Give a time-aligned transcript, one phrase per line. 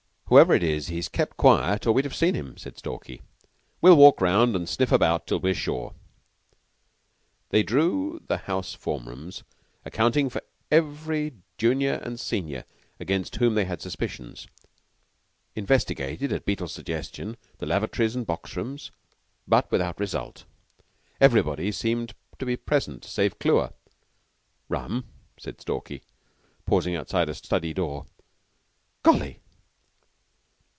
[0.31, 3.21] Whoever it is he's kept quiet or we'd have seen him," said Stalky.
[3.81, 5.93] "We'll walk round and sniff about till we're sure."
[7.49, 9.43] They drew the house form rooms,
[9.83, 10.41] accounting for
[10.71, 12.63] every junior and senior
[12.97, 14.47] against whom they had suspicions;
[15.53, 18.89] investigated, at Beetle's suggestion, the lavatories and box rooms,
[19.45, 20.45] but without result.
[21.19, 23.73] Everybody seemed to be present save Clewer.
[24.69, 26.03] "Rum!" said Stalky,
[26.65, 28.05] pausing outside a study door.
[29.03, 29.39] "Golly!"